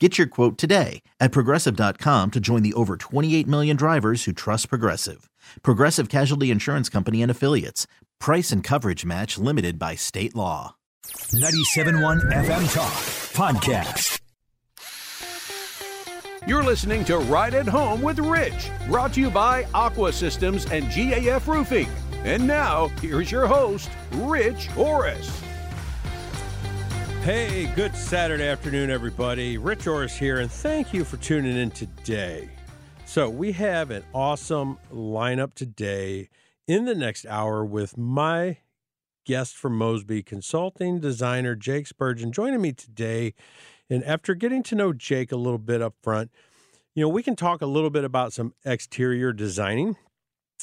[0.00, 4.68] Get your quote today at progressive.com to join the over 28 million drivers who trust
[4.68, 5.30] Progressive.
[5.62, 7.86] Progressive Casualty Insurance Company and Affiliates.
[8.18, 10.74] Price and coverage match limited by state law.
[11.06, 12.92] 97.1 FM Talk
[13.34, 14.20] Podcast.
[16.46, 20.86] You're listening to Right at Home with Rich, brought to you by Aqua Systems and
[20.86, 21.88] GAF Roofing.
[22.24, 25.43] And now, here's your host, Rich Orris.
[27.24, 29.56] Hey, good Saturday afternoon, everybody.
[29.56, 32.50] Rich Orris here, and thank you for tuning in today.
[33.06, 36.28] So, we have an awesome lineup today
[36.68, 38.58] in the next hour with my
[39.24, 43.32] guest from Mosby, consulting designer Jake Spurgeon, joining me today.
[43.88, 46.30] And after getting to know Jake a little bit up front,
[46.94, 49.96] you know, we can talk a little bit about some exterior designing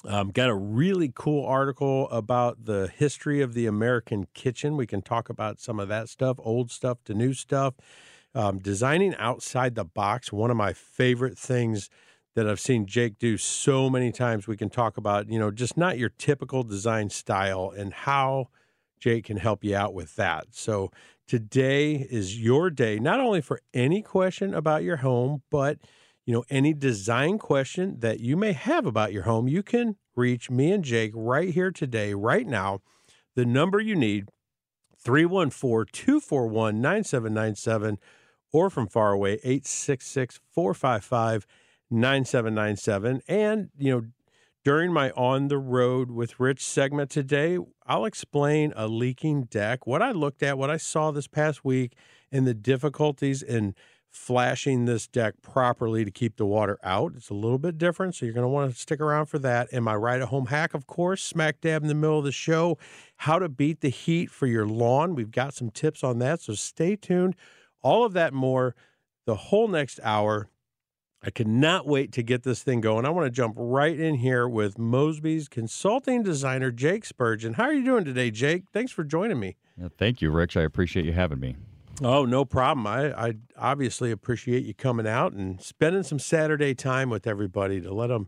[0.06, 4.78] um, got a really cool article about the history of the American kitchen.
[4.78, 7.76] We can talk about some of that stuff, old stuff to new stuff.
[8.34, 11.90] Um, designing outside the box, one of my favorite things
[12.34, 14.48] that I've seen Jake do so many times.
[14.48, 18.48] We can talk about, you know, just not your typical design style and how
[19.00, 20.48] Jake can help you out with that.
[20.52, 20.92] So
[21.28, 25.78] today is your day, not only for any question about your home, but
[26.26, 30.50] you know, any design question that you may have about your home, you can reach
[30.50, 32.80] me and Jake right here today, right now.
[33.36, 34.30] The number you need,
[35.04, 37.98] 314 241 9797,
[38.54, 41.48] or from far away, 866 455
[41.90, 43.22] 9797.
[43.28, 44.02] And, you know,
[44.64, 50.04] during my On the Road with Rich segment today, I'll explain a leaking deck, what
[50.04, 51.94] I looked at, what I saw this past week,
[52.32, 53.74] and the difficulties in
[54.12, 57.14] flashing this deck properly to keep the water out.
[57.16, 59.70] It's a little bit different, so you're going to want to stick around for that.
[59.72, 62.32] And my right at home hack, of course, smack dab in the middle of the
[62.32, 62.78] show,
[63.16, 65.16] how to beat the heat for your lawn.
[65.16, 67.36] We've got some tips on that, so stay tuned.
[67.82, 68.76] All of that more
[69.26, 70.50] the whole next hour.
[71.24, 73.06] I cannot wait to get this thing going.
[73.06, 77.54] I want to jump right in here with Mosby's consulting designer, Jake Spurgeon.
[77.54, 78.64] How are you doing today, Jake?
[78.74, 79.56] Thanks for joining me.
[79.80, 80.58] Yeah, thank you, Rich.
[80.58, 81.56] I appreciate you having me.
[82.04, 82.88] Oh, no problem.
[82.88, 87.94] I, I obviously appreciate you coming out and spending some Saturday time with everybody to
[87.94, 88.28] let them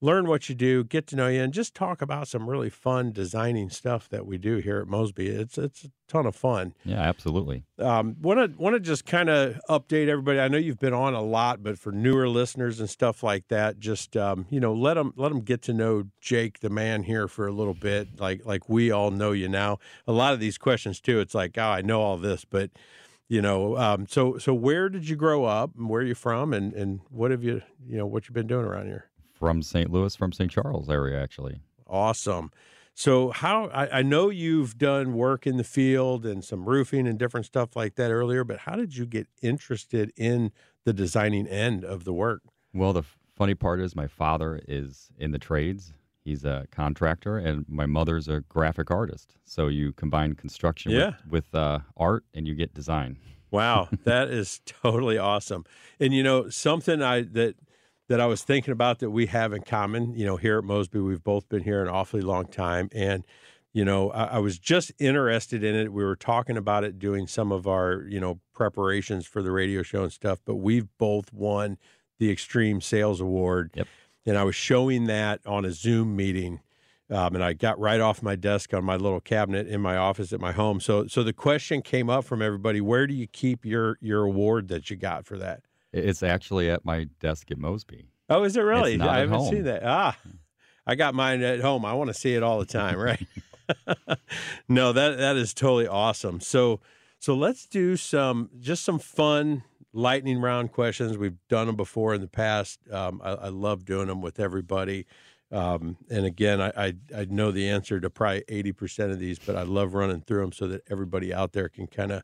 [0.00, 3.12] learn what you do, get to know you, and just talk about some really fun
[3.12, 5.28] designing stuff that we do here at Mosby.
[5.28, 6.74] It's it's a ton of fun.
[6.84, 7.64] Yeah, absolutely.
[7.78, 10.40] Um, want to want to just kind of update everybody.
[10.40, 13.78] I know you've been on a lot, but for newer listeners and stuff like that,
[13.78, 17.28] just um, you know, let them let them get to know Jake, the man here,
[17.28, 18.20] for a little bit.
[18.20, 19.78] Like like we all know you now.
[20.06, 21.20] A lot of these questions too.
[21.20, 22.70] It's like, oh, I know all this, but
[23.28, 26.52] you know um, so so where did you grow up and where are you from
[26.52, 29.90] and and what have you you know what you've been doing around here from St.
[29.90, 30.50] Louis, from St.
[30.50, 31.60] Charles area, actually.
[31.86, 32.50] Awesome.
[32.94, 37.18] So, how I, I, know you've done work in the field and some roofing and
[37.18, 40.50] different stuff like that earlier, but how did you get interested in
[40.84, 42.40] the designing end of the work?
[42.72, 43.02] Well, the
[43.34, 45.92] funny part is my father is in the trades.
[46.24, 49.36] He's a contractor, and my mother's a graphic artist.
[49.44, 51.12] So you combine construction yeah.
[51.28, 53.18] with, with uh, art, and you get design.
[53.50, 55.64] Wow, that is totally awesome.
[56.00, 57.56] And you know, something I that
[58.08, 60.14] that I was thinking about that we have in common.
[60.14, 63.24] You know, here at Mosby, we've both been here an awfully long time, and
[63.72, 65.92] you know, I, I, was just interested in it.
[65.92, 69.82] We were talking about it, doing some of our you know preparations for the radio
[69.82, 70.40] show and stuff.
[70.44, 71.78] But we've both won
[72.18, 73.88] the Extreme Sales Award, yep.
[74.24, 76.60] and I was showing that on a Zoom meeting.
[77.08, 80.32] Um, and I got right off my desk on my little cabinet in my office
[80.32, 80.80] at my home.
[80.80, 84.68] So, so the question came up from everybody: Where do you keep your your award
[84.68, 85.62] that you got for that?
[85.92, 88.08] It's actually at my desk at Mosby.
[88.28, 89.00] Oh, is it really?
[89.00, 89.50] I haven't home.
[89.52, 89.82] seen that.
[89.84, 90.16] Ah,
[90.86, 91.84] I got mine at home.
[91.84, 93.24] I want to see it all the time, right?
[94.68, 96.40] no, that that is totally awesome.
[96.40, 96.80] So
[97.18, 101.16] so let's do some just some fun lightning round questions.
[101.16, 102.80] We've done them before in the past.
[102.90, 105.06] Um, I, I, love doing them with everybody.
[105.50, 109.38] Um, and again, I, I, I know the answer to probably eighty percent of these,
[109.38, 112.22] but I love running through them so that everybody out there can kind of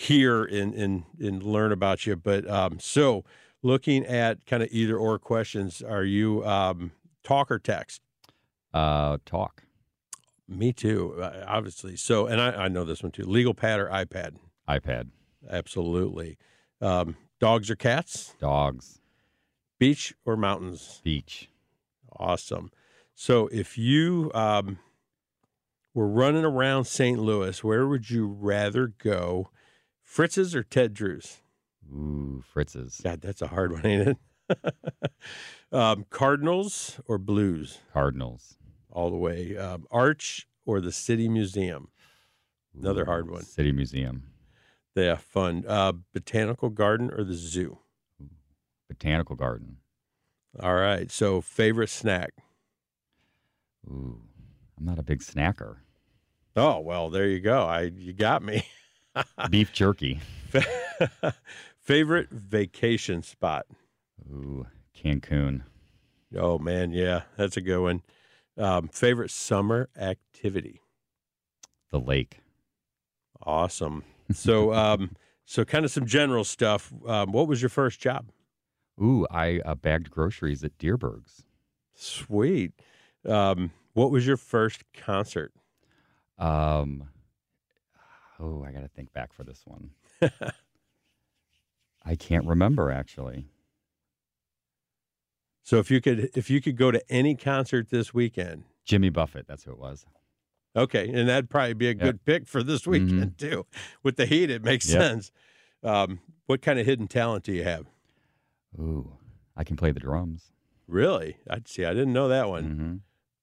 [0.00, 2.16] hear and, and and learn about you.
[2.16, 3.24] But um, so
[3.62, 6.92] looking at kind of either or questions, are you um,
[7.22, 8.00] talk or text?
[8.72, 9.64] Uh, talk.
[10.48, 11.96] Me too, uh, obviously.
[11.96, 13.24] So, and I, I know this one too.
[13.24, 14.36] Legal pad or iPad?
[14.68, 15.08] iPad.
[15.48, 16.38] Absolutely.
[16.80, 18.34] Um, dogs or cats?
[18.40, 19.00] Dogs.
[19.78, 21.00] Beach or mountains?
[21.04, 21.48] Beach.
[22.18, 22.70] Awesome.
[23.14, 24.78] So, if you um,
[25.94, 27.18] were running around St.
[27.18, 29.50] Louis, where would you rather go?
[30.10, 31.38] Fritz's or Ted Drewes?
[31.88, 33.00] Ooh, Fritz's.
[33.00, 34.08] God, that's a hard one, ain't
[34.48, 34.74] it?
[35.72, 37.78] um, Cardinals or Blues?
[37.92, 38.58] Cardinals.
[38.90, 39.56] All the way.
[39.56, 41.90] Um, Arch or the City Museum?
[42.76, 43.44] Another Ooh, hard one.
[43.44, 44.24] City Museum.
[44.96, 45.64] Yeah, fun.
[45.68, 47.78] Uh, botanical garden or the zoo?
[48.88, 49.76] Botanical garden.
[50.60, 51.08] All right.
[51.08, 52.32] So, favorite snack?
[53.86, 54.20] Ooh,
[54.76, 55.76] I'm not a big snacker.
[56.56, 57.62] Oh well, there you go.
[57.62, 58.66] I you got me.
[59.50, 60.20] Beef jerky.
[61.80, 63.66] favorite vacation spot?
[64.30, 65.62] Ooh, Cancun.
[66.36, 68.02] Oh man, yeah, that's a good one.
[68.56, 70.80] Um, favorite summer activity?
[71.90, 72.38] The lake.
[73.42, 74.04] Awesome.
[74.32, 76.92] So, um, so kind of some general stuff.
[77.06, 78.30] Um, what was your first job?
[79.02, 81.44] Ooh, I uh, bagged groceries at Dierbergs.
[81.94, 82.72] Sweet.
[83.26, 85.52] Um, what was your first concert?
[86.38, 87.08] Um,
[88.40, 89.90] oh, I got to think back for this one.
[92.04, 93.46] I can't remember actually.
[95.62, 99.46] So if you could, if you could go to any concert this weekend, Jimmy Buffett,
[99.46, 100.06] that's who it was.
[100.74, 102.24] Okay, and that'd probably be a good yep.
[102.24, 103.50] pick for this weekend mm-hmm.
[103.50, 103.66] too.
[104.02, 105.00] With the heat, it makes yep.
[105.00, 105.32] sense.
[105.82, 107.86] Um, what kind of hidden talent do you have?
[108.78, 109.12] Ooh,
[109.56, 110.52] I can play the drums.
[110.86, 111.38] Really?
[111.48, 111.84] I'd see.
[111.84, 112.64] I didn't know that one.
[112.64, 112.94] Mm-hmm.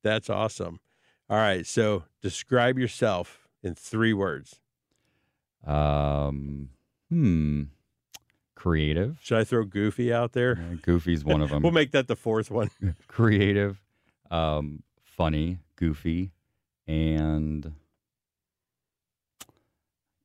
[0.03, 0.79] That's awesome.
[1.29, 4.59] All right, so describe yourself in three words.
[5.67, 6.69] Um,
[7.09, 7.63] hmm.
[8.55, 9.17] Creative.
[9.21, 10.57] Should I throw Goofy out there?
[10.57, 11.61] Yeah, Goofy's one of them.
[11.61, 12.71] we'll make that the fourth one.
[13.07, 13.79] Creative,
[14.31, 16.31] um, funny, goofy,
[16.87, 17.73] and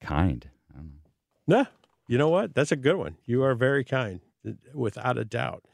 [0.01, 0.49] kind.
[0.73, 1.57] I don't know.
[1.59, 1.65] Nah,
[2.09, 2.55] you know what?
[2.55, 3.17] That's a good one.
[3.27, 4.21] You are very kind,
[4.73, 5.65] without a doubt.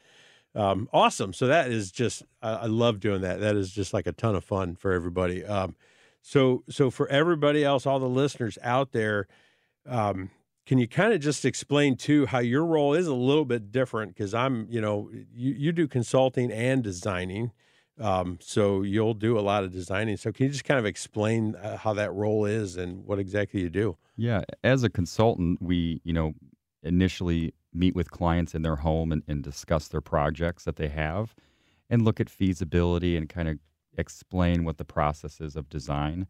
[0.55, 1.31] Um, awesome.
[1.31, 3.39] So that is just I, I, love doing that.
[3.39, 5.45] That is just like a ton of fun for everybody.
[5.45, 5.75] Um,
[6.21, 9.27] so so for everybody else, all the listeners out there,
[9.89, 10.29] um,
[10.65, 14.13] can you kind of just explain too how your role is a little bit different?
[14.13, 17.51] Because I'm, you know, you, you do consulting and designing.
[17.99, 20.15] Um, so you'll do a lot of designing.
[20.15, 23.61] So can you just kind of explain uh, how that role is and what exactly
[23.61, 23.97] you do?
[24.15, 26.33] Yeah, as a consultant, we you know
[26.83, 31.35] initially meet with clients in their home and, and discuss their projects that they have,
[31.89, 33.59] and look at feasibility and kind of
[33.97, 36.27] explain what the process is of design.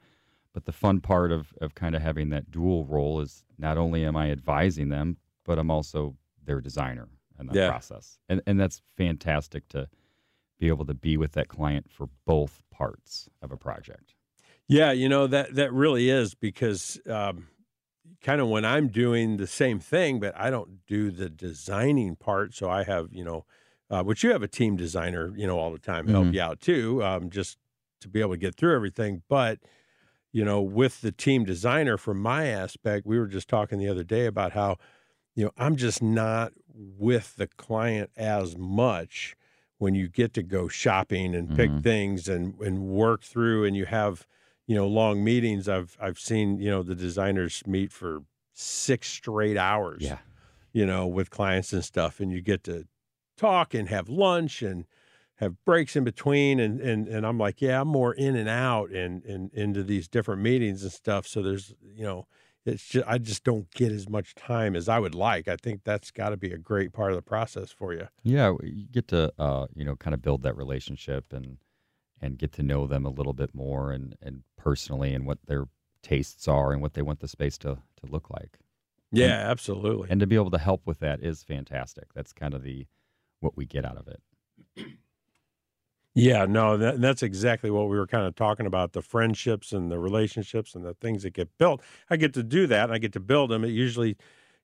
[0.53, 4.03] But the fun part of of kind of having that dual role is not only
[4.03, 7.07] am I advising them, but I'm also their designer
[7.39, 7.69] in that yeah.
[7.69, 9.87] process, and and that's fantastic to
[10.59, 14.13] be able to be with that client for both parts of a project.
[14.67, 17.47] Yeah, you know that that really is because um,
[18.21, 22.53] kind of when I'm doing the same thing, but I don't do the designing part.
[22.53, 23.45] So I have you know,
[23.89, 26.33] uh, which you have a team designer, you know, all the time help mm-hmm.
[26.35, 27.57] you out too, um, just
[28.01, 29.23] to be able to get through everything.
[29.27, 29.59] But
[30.31, 34.03] you know, with the team designer, from my aspect, we were just talking the other
[34.03, 34.77] day about how
[35.35, 39.35] you know I'm just not with the client as much
[39.79, 41.79] when you get to go shopping and pick mm-hmm.
[41.79, 44.27] things and and work through and you have
[44.67, 48.19] you know long meetings i've i've seen you know the designers meet for
[48.53, 50.19] six straight hours yeah
[50.73, 52.85] you know with clients and stuff and you get to
[53.35, 54.85] talk and have lunch and
[55.39, 58.91] have breaks in between and and and I'm like yeah I'm more in and out
[58.91, 62.27] and and into these different meetings and stuff so there's you know
[62.65, 65.47] it's just I just don't get as much time as I would like.
[65.47, 68.07] I think that's got to be a great part of the process for you.
[68.23, 71.57] Yeah, you get to uh, you know kind of build that relationship and
[72.21, 75.65] and get to know them a little bit more and and personally and what their
[76.01, 78.59] tastes are and what they want the space to to look like.
[79.11, 80.09] Yeah, and, absolutely.
[80.09, 82.13] And to be able to help with that is fantastic.
[82.13, 82.85] That's kind of the
[83.39, 84.21] what we get out of it.
[86.15, 89.91] Yeah, no, that, that's exactly what we were kind of talking about the friendships and
[89.91, 91.81] the relationships and the things that get built.
[92.09, 93.63] I get to do that and I get to build them.
[93.63, 94.17] It usually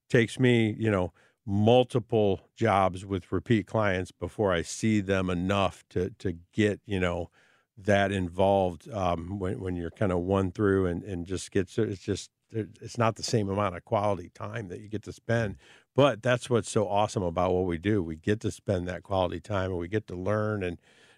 [0.10, 1.14] takes me, you know,
[1.46, 7.32] multiple jobs with repeat clients before I see them enough to to get, you know,
[7.78, 12.02] that involved um, when when you're kind of one through and and just gets it's
[12.02, 15.58] just it's not the same amount of quality time that you get to spend
[15.96, 18.04] But that's what's so awesome about what we do.
[18.04, 20.78] We get to spend that quality time and we get to learn and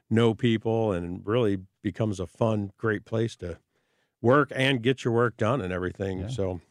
[0.09, 3.59] know people and really becomes a fun, great place to
[4.21, 6.19] work and get your work done and everything.
[6.19, 6.27] Yeah.
[6.27, 6.61] So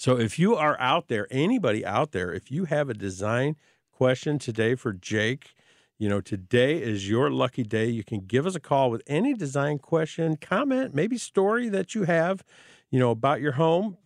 [0.00, 3.56] so if you are out there, anybody out there, if you have a design
[3.92, 5.54] question today for Jake,
[5.98, 7.90] you know, today is your lucky day.
[7.90, 12.04] You can give us a call with any design question, comment, maybe story that you
[12.04, 12.42] have,
[12.90, 13.98] you know, about your home.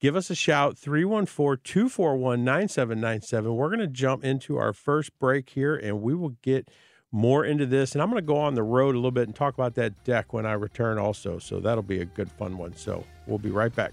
[0.00, 3.54] Give us a shout 314 241 9797.
[3.54, 6.68] We're going to jump into our first break here and we will get
[7.16, 7.94] more into this.
[7.94, 10.04] And I'm going to go on the road a little bit and talk about that
[10.04, 11.38] deck when I return also.
[11.38, 12.76] So that'll be a good, fun one.
[12.76, 13.92] So we'll be right back.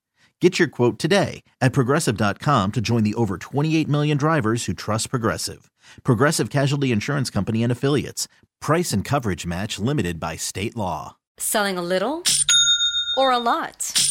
[0.41, 5.11] Get your quote today at progressive.com to join the over 28 million drivers who trust
[5.11, 5.69] Progressive.
[6.03, 8.27] Progressive Casualty Insurance Company and Affiliates.
[8.59, 11.17] Price and coverage match limited by state law.
[11.37, 12.23] Selling a little
[13.15, 14.10] or a lot?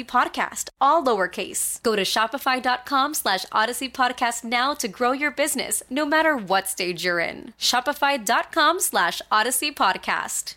[0.03, 1.81] podcast, all lowercase.
[1.83, 7.03] Go to shopify.com slash odyssey podcast now to grow your business, no matter what stage
[7.03, 7.53] you're in.
[7.59, 10.55] Shopify.com slash odyssey podcast.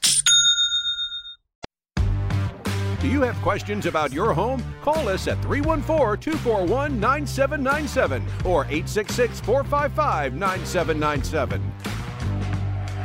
[3.05, 4.65] Do you have questions about your home?
[4.81, 12.04] Call us at 314 241 9797 or 866 455 9797.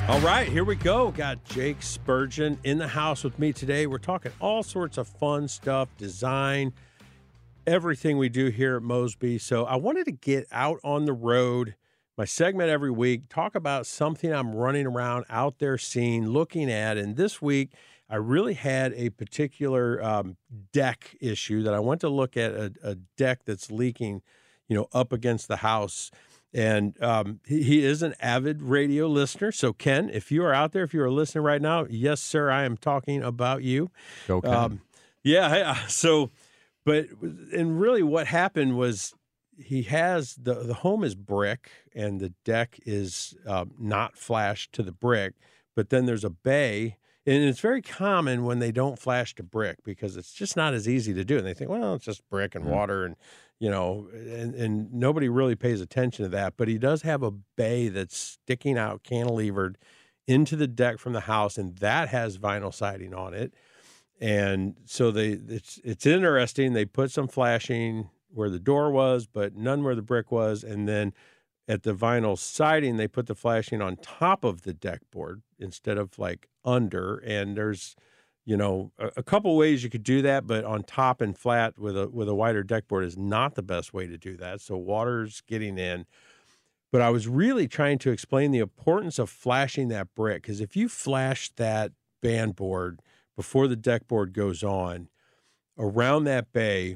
[0.10, 1.12] All right, here we go.
[1.12, 3.86] Got Jake Spurgeon in the house with me today.
[3.86, 6.74] We're talking all sorts of fun stuff, design,
[7.68, 9.38] everything we do here at Mosby.
[9.38, 11.76] So I wanted to get out on the road,
[12.18, 16.98] my segment every week, talk about something I'm running around out there seeing, looking at.
[16.98, 17.74] And this week,
[18.10, 20.38] I really had a particular um,
[20.74, 24.24] deck issue that I went to look at a, a deck that's leaking,
[24.68, 26.10] you know, up against the house.
[26.54, 29.52] And um, he, he is an avid radio listener.
[29.52, 32.50] So, Ken, if you are out there, if you are listening right now, yes, sir,
[32.50, 33.92] I am talking about you.
[34.42, 34.46] Ken.
[34.46, 34.82] Um,
[35.24, 35.56] yeah.
[35.56, 35.88] yeah.
[35.88, 36.32] So,
[36.86, 37.08] but
[37.54, 39.14] and really, what happened was
[39.58, 44.84] he has the the home is brick and the deck is um, not flashed to
[44.84, 45.34] the brick,
[45.76, 46.98] but then there's a bay.
[47.26, 50.88] And it's very common when they don't flash to brick because it's just not as
[50.90, 51.38] easy to do.
[51.38, 52.70] And they think, well, it's just brick and Mm.
[52.70, 53.16] water, and
[53.60, 56.56] you know, and, and nobody really pays attention to that.
[56.58, 59.76] But he does have a bay that's sticking out, cantilevered
[60.28, 63.54] into the deck from the house, and that has vinyl siding on it.
[64.22, 66.74] And so they it's it's interesting.
[66.74, 70.88] They put some flashing where the door was, but none where the brick was, and
[70.88, 71.14] then
[71.68, 75.98] at the vinyl siding they put the flashing on top of the deck board instead
[75.98, 77.18] of like under.
[77.18, 77.96] And there's
[78.50, 81.78] you know a, a couple ways you could do that, but on top and flat
[81.78, 84.60] with a with a wider deck board is not the best way to do that.
[84.60, 86.08] So water's getting in.
[86.92, 90.76] But I was really trying to explain the importance of flashing that brick because if
[90.76, 91.92] you flash that
[92.24, 93.02] band board
[93.36, 95.10] before the deck board goes on
[95.78, 96.96] around that bay,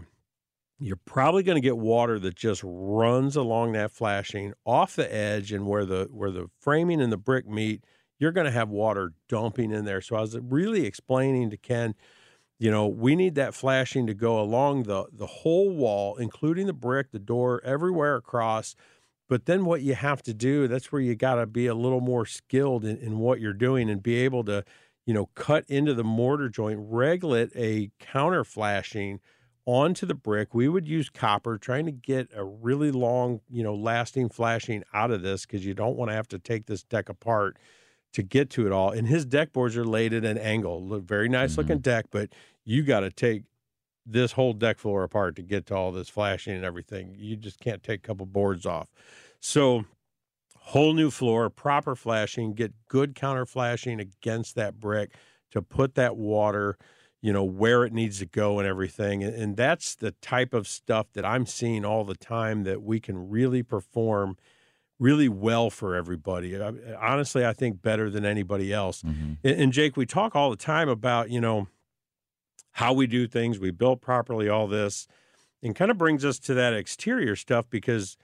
[0.80, 5.52] you're probably going to get water that just runs along that flashing off the edge
[5.52, 7.84] and where the where the framing and the brick meet
[8.24, 10.00] you're going to have water dumping in there.
[10.00, 11.94] So i was uh, really explaining to ken
[12.58, 16.74] you know we need that flashing to go along the the whole wall including the
[16.74, 18.76] brick the door everywhere across.
[19.28, 22.00] But then what you have to do that's where you got to be a little
[22.00, 24.64] more skilled in, in what you're doing and be able to
[25.06, 29.20] you know cut into the mortar joint regulate a counter flashing
[29.66, 30.54] onto the brick.
[30.54, 35.12] We would use copper, trying to get a really long, you know, lasting flashing out
[35.12, 37.58] of this because you don't want to have to take this deck apart
[38.14, 38.92] to get to it all.
[38.92, 41.62] And his deck boards are laid at an angle, Look, very nice mm-hmm.
[41.62, 42.30] looking deck, but
[42.64, 43.44] you got to take
[44.06, 47.16] this whole deck floor apart to get to all this flashing and everything.
[47.18, 48.88] You just can't take a couple boards off.
[49.40, 49.86] So,
[50.58, 55.16] whole new floor, proper flashing, get good counter flashing against that brick
[55.52, 56.78] to put that water
[57.24, 61.08] you know where it needs to go and everything and, that's the type of stuff
[61.14, 64.36] that i'm seeing all the time that we can really perform
[65.04, 69.34] really well for everybody I, honestly i think better than anybody else mm-hmm.
[69.44, 71.68] and, and, jake we talk all the time about you know
[72.72, 75.08] how we do things we build properly all this
[75.62, 78.16] and kind of brings us to that exterior stuff because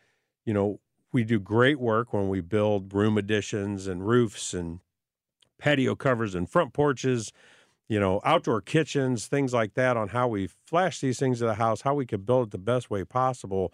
[0.45, 0.79] you know
[1.12, 4.79] we do great work when we build room additions and roofs and
[5.57, 7.33] patio covers and front porches
[7.89, 11.55] you know, outdoor kitchens, things like that on how we flash these things to the
[11.55, 13.74] house, how we could build it the best way possible.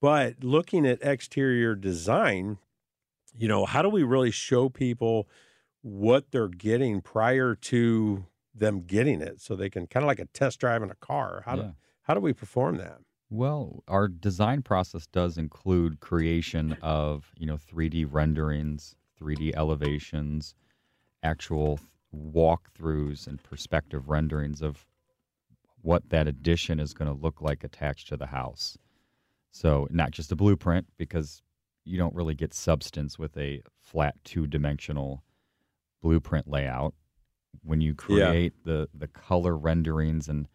[0.00, 2.58] But looking at exterior design,
[3.36, 5.28] you know, how do we really show people
[5.82, 10.26] what they're getting prior to them getting it so they can kind of like a
[10.26, 11.42] test drive in a car?
[11.44, 11.62] How yeah.
[11.62, 12.98] do how do we perform that?
[13.28, 20.56] Well, our design process does include creation of, you know, 3D renderings, 3D elevations,
[21.22, 21.78] actual
[22.12, 24.84] walkthroughs and perspective renderings of
[25.82, 28.76] what that addition is going to look like attached to the house.
[29.52, 31.42] So, not just a blueprint, because
[31.84, 35.24] you don't really get substance with a flat two dimensional
[36.02, 36.94] blueprint layout.
[37.62, 38.72] When you create yeah.
[38.72, 40.46] the, the color renderings and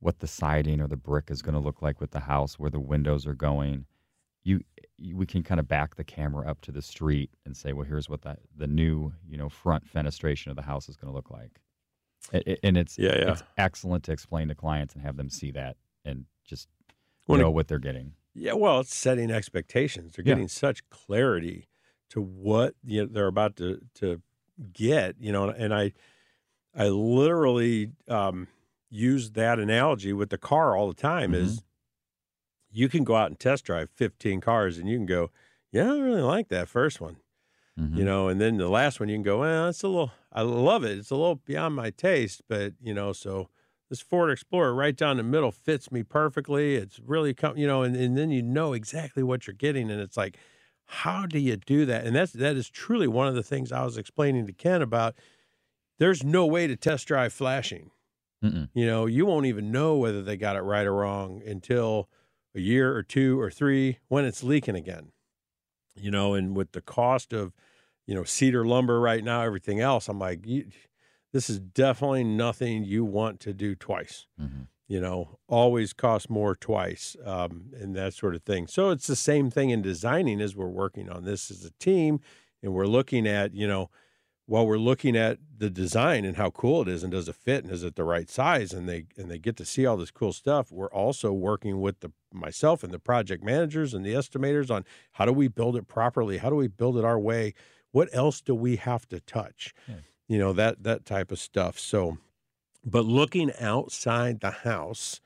[0.00, 2.70] what the siding or the brick is going to look like with the house, where
[2.70, 3.86] the windows are going,
[4.44, 4.60] you,
[4.98, 7.86] you, we can kind of back the camera up to the street and say, well,
[7.86, 11.14] here's what the the new you know front fenestration of the house is going to
[11.14, 11.60] look like.
[12.32, 13.32] It, it, and it's yeah, yeah.
[13.32, 16.68] it's excellent to explain to clients and have them see that and just
[17.26, 18.12] when know it, what they're getting.
[18.38, 20.12] Yeah, well, it's setting expectations.
[20.14, 20.48] They're getting yeah.
[20.48, 21.68] such clarity
[22.10, 24.20] to what you know, they're about to to
[24.72, 25.16] get.
[25.18, 25.92] You know, and I
[26.74, 28.48] I literally um,
[28.90, 31.32] use that analogy with the car all the time.
[31.32, 31.44] Mm-hmm.
[31.44, 31.62] Is
[32.70, 35.30] you can go out and test drive 15 cars and you can go,
[35.72, 37.16] yeah, I really like that first one.
[37.80, 37.96] Mm-hmm.
[37.96, 40.42] You know, and then the last one you can go, well, it's a little, I
[40.42, 40.98] love it.
[40.98, 43.48] It's a little beyond my taste, but you know, so
[43.88, 46.74] this Ford Explorer right down the middle fits me perfectly.
[46.74, 49.90] It's really, com-, you know, and, and then you know exactly what you're getting.
[49.90, 50.36] And it's like,
[50.86, 52.04] how do you do that?
[52.04, 55.14] And that's, that is truly one of the things I was explaining to Ken about.
[55.98, 57.90] There's no way to test drive flashing.
[58.44, 58.68] Mm-mm.
[58.74, 62.08] You know, you won't even know whether they got it right or wrong until
[62.54, 65.12] a year or two or three when it's leaking again.
[65.94, 67.54] You know, and with the cost of,
[68.06, 70.46] you know, cedar lumber right now, everything else, I'm like,
[71.36, 74.26] this is definitely nothing you want to do twice.
[74.40, 74.62] Mm-hmm.
[74.88, 78.66] You know, always cost more twice, um, and that sort of thing.
[78.68, 82.20] So it's the same thing in designing as we're working on this as a team,
[82.62, 83.90] and we're looking at, you know,
[84.46, 87.64] while we're looking at the design and how cool it is and does it fit
[87.64, 90.12] and is it the right size and they and they get to see all this
[90.12, 94.70] cool stuff we're also working with the myself and the project managers and the estimators
[94.70, 97.52] on how do we build it properly how do we build it our way
[97.90, 99.96] what else do we have to touch yeah.
[100.28, 102.18] You know that that type of stuff so
[102.84, 105.20] but looking outside the house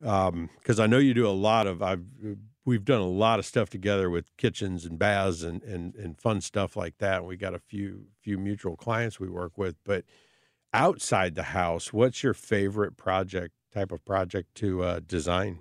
[0.00, 2.04] because um, I know you do a lot of I've
[2.66, 6.40] we've done a lot of stuff together with kitchens and baths and, and, and fun
[6.40, 7.24] stuff like that.
[7.24, 10.04] We got a few few mutual clients we work with, but
[10.74, 15.60] outside the house, what's your favorite project type of project to uh, design?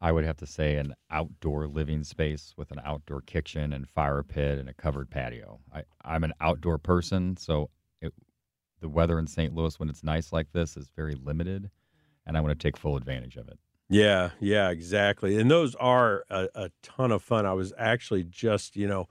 [0.00, 4.22] I would have to say an outdoor living space with an outdoor kitchen and fire
[4.22, 5.60] pit and a covered patio.
[5.74, 7.68] I, I'm an outdoor person, so
[8.80, 9.54] the weather in St.
[9.54, 11.70] Louis when it's nice like this is very limited,
[12.26, 13.58] and I want to take full advantage of it.
[13.90, 15.36] Yeah, yeah, exactly.
[15.36, 17.44] And those are a, a ton of fun.
[17.44, 19.08] I was actually just, you know,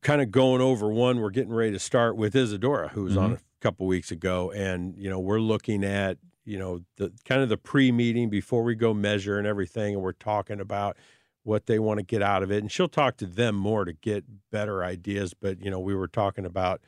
[0.00, 3.24] kind of going over one we're getting ready to start with Isadora, who was mm-hmm.
[3.24, 4.50] on a couple weeks ago.
[4.52, 8.62] And, you know, we're looking at, you know, the kind of the pre meeting before
[8.62, 9.94] we go measure and everything.
[9.94, 10.96] And we're talking about
[11.44, 12.62] what they want to get out of it.
[12.62, 15.34] And she'll talk to them more to get better ideas.
[15.34, 16.80] But, you know, we were talking about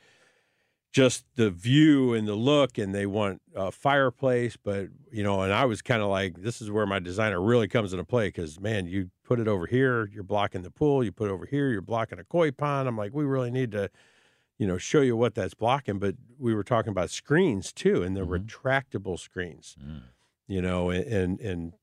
[0.95, 4.55] just the view and the look, and they want a fireplace.
[4.55, 7.67] But, you know, and I was kind of like, this is where my designer really
[7.67, 11.03] comes into play because, man, you put it over here, you're blocking the pool.
[11.03, 12.87] You put it over here, you're blocking a koi pond.
[12.87, 13.89] I'm like, we really need to,
[14.57, 15.99] you know, show you what that's blocking.
[15.99, 18.45] But we were talking about screens too, and the Mhm.
[18.45, 20.03] retractable screens, Mm.
[20.47, 21.73] you know, and, and, and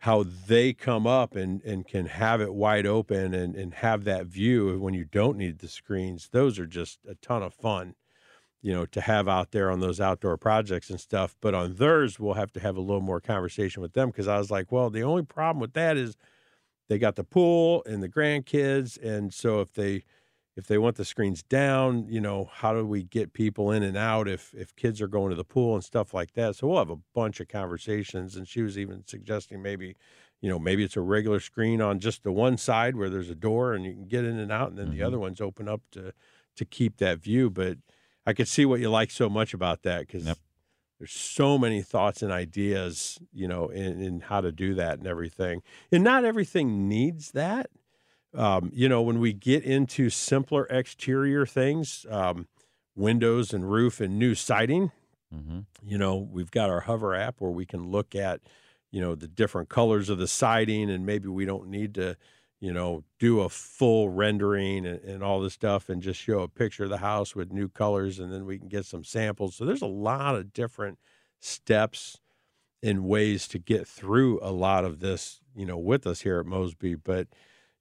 [0.00, 4.26] how they come up and, and can have it wide open and, and have that
[4.26, 6.28] view when you don't need the screens.
[6.32, 7.94] Those are just a ton of fun,
[8.66, 11.36] you know, to have out there on those outdoor projects and stuff.
[11.40, 14.38] But on theirs, we'll have to have a little more conversation with them because I
[14.38, 16.16] was like, well, the only problem with that is
[16.88, 18.98] they got the pool and the grandkids.
[19.02, 20.04] And so if they,
[20.56, 23.96] if they want the screens down, you know, how do we get people in and
[23.96, 26.56] out if if kids are going to the pool and stuff like that?
[26.56, 28.36] So we'll have a bunch of conversations.
[28.36, 29.96] And she was even suggesting maybe,
[30.40, 33.34] you know, maybe it's a regular screen on just the one side where there's a
[33.34, 35.02] door and you can get in and out, and then the Mhm.
[35.02, 36.12] other ones open up to
[36.56, 37.50] to keep that view.
[37.50, 37.78] But
[38.26, 40.38] I could see what you like so much about that because Yep.
[40.98, 45.06] there's so many thoughts and ideas, you know, in, in how to do that and
[45.06, 45.62] everything.
[45.92, 47.70] And not everything needs that
[48.34, 52.48] um, you know, when we get into simpler exterior things, um,
[52.94, 54.92] windows and roof and new siding,
[55.32, 58.40] hmm you know, we've got our hover app where we can look at,
[58.90, 62.16] you know, the different colors of the siding, and maybe we don't need to,
[62.60, 66.48] you know, do a full rendering and, and all this stuff and just show a
[66.48, 69.56] picture of the house with new colors, and then we can get some samples.
[69.56, 70.98] So there's a lot of different
[71.40, 72.20] steps
[72.82, 76.46] and ways to get through a lot of this, you know, with us here at
[76.46, 76.94] Mosby.
[76.96, 77.28] But,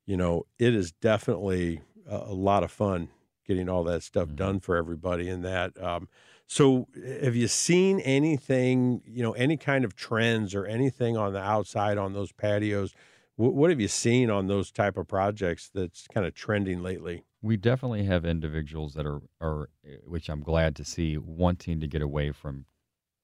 [0.05, 3.09] you know, it is definitely a, a lot of fun
[3.45, 4.35] getting all that stuff Mhm.
[4.35, 5.79] done for everybody in that.
[5.81, 6.09] Um,
[6.47, 6.87] so
[7.21, 11.97] have you seen anything, you know, any kind of trends or anything on the outside
[11.97, 12.93] on those patios?
[13.37, 17.25] What, have you seen on those type of projects that's kind of trending lately?
[17.41, 21.87] We definitely have individuals that are, are, eh, which I'm glad to see, wanting to
[21.87, 22.65] get away from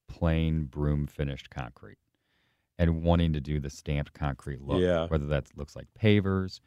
[0.10, 1.97] plain broom finished concrete
[2.78, 4.82] and wanting to do the stamped concrete look.
[4.82, 5.08] Yeah.
[5.08, 6.60] Whether that looks like pavers,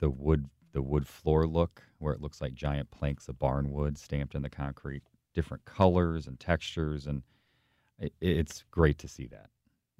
[0.00, 3.96] the wood, the wood floor look, where it looks like giant planks of barn wood
[3.96, 5.02] stamped in the concrete,
[5.32, 7.22] different colors and textures, and
[7.98, 9.48] it, it's great to see that.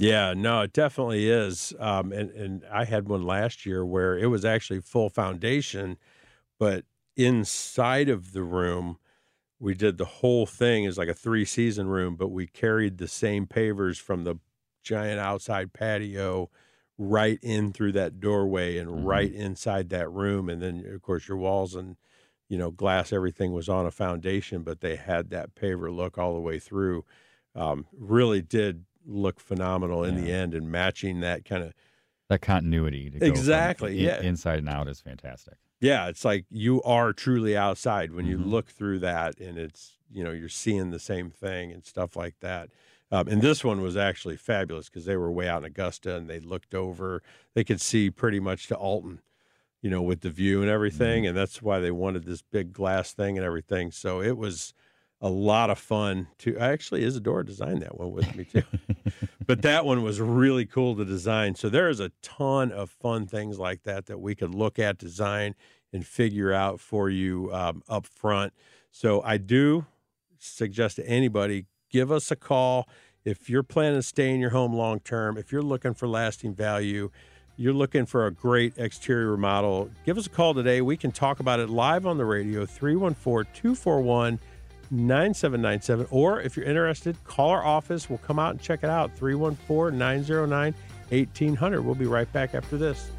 [0.03, 1.73] Yeah, no, it definitely is.
[1.79, 5.97] Um, and and I had one last year where it was actually full foundation,
[6.59, 6.87] but
[7.17, 8.99] inside of the room,
[9.61, 13.09] we did the whole thing as like a three season room, but we carried the
[13.09, 14.37] same pavers from the
[14.83, 16.51] giant outside patio
[16.99, 19.03] right in through that doorway and Mhm.
[19.07, 20.49] right inside that room.
[20.51, 21.97] And then of course your walls and
[22.49, 26.35] you know glass, everything was on a foundation, but they had that paver look all
[26.35, 27.05] the way through.
[27.55, 31.73] Um, really did look phenomenal in the end and matching that kind of
[32.29, 34.21] That continuity to go from Exactly, in- yeah.
[34.21, 35.55] inside and out is fantastic.
[35.81, 38.51] yeah it's like you are truly outside when you Mhm.
[38.51, 42.37] look through that and it's you know you're seeing the same thing and stuff like
[42.41, 42.69] that
[43.11, 46.29] um, and this one was actually fabulous because they were way out in augusta and
[46.31, 47.23] they looked over
[47.55, 49.21] they could see pretty much to alton
[49.81, 53.13] you know with the view and everything and that's why they wanted this big glass
[53.13, 54.73] thing and everything so it was
[55.23, 58.63] a lot of fun to actually isadora designed that one with me too
[59.47, 61.55] but that one was really cool to design.
[61.55, 64.99] So there is a ton of fun things like that that we could look at,
[64.99, 65.55] design,
[65.93, 68.53] and figure out for you um, up front.
[68.91, 69.87] So I do
[70.39, 72.89] suggest to anybody give us a call
[73.25, 75.37] if you're planning to stay in your home long term.
[75.37, 77.11] If you're looking for lasting value.
[77.59, 79.91] You're looking for a great exterior remodel.
[80.07, 80.81] Give us a call today.
[80.81, 84.41] We can talk about it live on the radio, 314 241
[84.93, 86.07] 9797.
[86.11, 88.09] Or if you're interested, call our office.
[88.09, 89.11] We'll come out and check it out.
[89.17, 90.75] 314 909
[91.09, 91.83] 1800.
[91.83, 93.11] We'll be right back after this.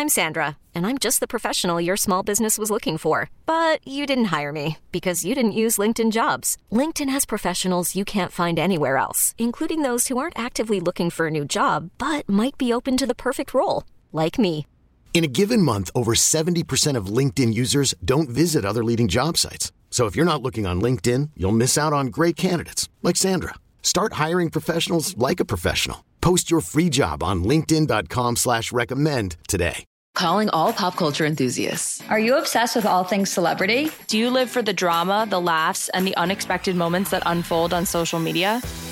[0.00, 3.28] I'm Sandra, and I'm just the professional your small business was looking for.
[3.44, 6.56] But you didn't hire me because you didn't use LinkedIn jobs.
[6.72, 11.26] LinkedIn has professionals you can't find anywhere else, including those who aren't actively looking for
[11.26, 14.64] a new job but might be open to the perfect role, like me.
[15.12, 19.70] In a given month, over 70% of LinkedIn users don't visit other leading job sites.
[19.90, 23.54] So if you're not looking on LinkedIn, you'll miss out on great candidates like Sandra.
[23.82, 26.06] Start hiring professionals like a professional.
[26.22, 29.84] Post your free job on linkedin.com slash recommend today.
[30.14, 32.02] Calling all pop culture enthusiasts.
[32.08, 33.90] Are you obsessed with all things celebrity?
[34.08, 37.86] Do you live for the drama, the laughs, and the unexpected moments that unfold on
[37.86, 38.60] social media?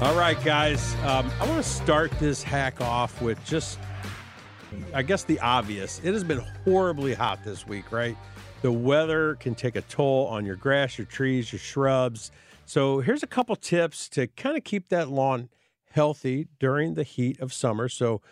[0.00, 0.94] All right, guys.
[1.04, 3.78] Um, I want to start this hack off with just,
[4.94, 6.00] I guess, the obvious.
[6.02, 8.16] It has been horribly hot this week, right?
[8.62, 12.30] The weather can take a toll on your grass, your trees, your shrubs.
[12.64, 15.50] So, here's a couple tips to kind of keep that lawn
[15.90, 17.86] healthy during the heat of summer.
[17.90, 18.22] So,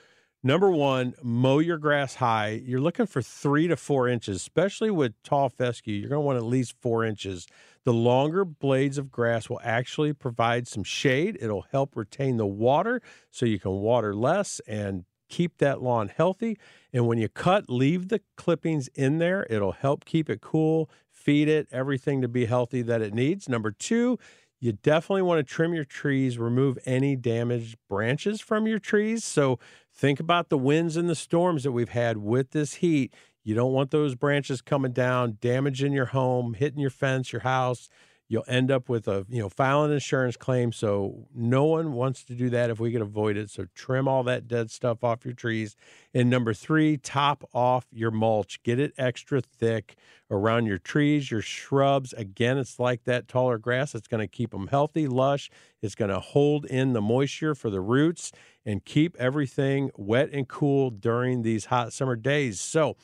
[0.43, 2.63] Number one, mow your grass high.
[2.65, 5.97] You're looking for three to four inches, especially with tall fescue.
[5.97, 7.49] You're going to want at least four inches.
[7.89, 11.39] The longer blades of grass will actually provide some shade.
[11.41, 16.59] It'll help retain the water so you can water less and keep that lawn healthy.
[16.93, 19.47] And when you cut, leave the clippings in there.
[19.49, 23.49] It'll help keep it cool, feed it everything to be healthy that it needs.
[23.49, 24.19] Number two,
[24.61, 29.25] you definitely want to trim your trees, remove any damaged branches from your trees.
[29.25, 29.59] So
[29.95, 33.15] think about the winds and the storms that we've had with this heat.
[33.49, 37.89] You don't want those branches coming down, damaging your home, hitting your fence, your house.
[38.29, 40.71] You'll end up with a, you know, file an insurance claim.
[40.71, 43.49] So no one wants to do that if we can avoid it.
[43.49, 45.77] So trim all that dead stuff off your trees.
[46.13, 48.63] And number three, top off your mulch.
[48.65, 49.97] Get it extra thick
[50.31, 52.13] around your trees, your shrubs.
[52.13, 53.95] Again, it's like that taller grass.
[53.95, 55.49] It's going to keep them healthy, lush.
[55.81, 58.31] It's going to hold in the moisture for the roots
[58.67, 62.61] and keep everything wet and cool during these hot summer days.
[62.61, 62.95] So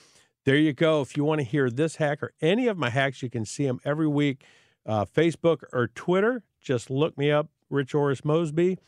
[0.44, 1.00] there you go.
[1.00, 3.66] If you want to hear this hack or any of my hacks, you can see
[3.66, 4.44] them every week
[4.86, 6.42] uh, Facebook or Twitter.
[6.60, 8.78] Just look me up, Rich Orris Mosby.